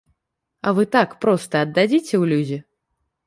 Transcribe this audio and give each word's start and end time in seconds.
А 0.61 0.71
вы 0.77 0.85
так 0.95 1.13
проста 1.27 1.61
аддадзіце 1.67 2.13
ў 2.13 2.25
людзі? 2.35 2.57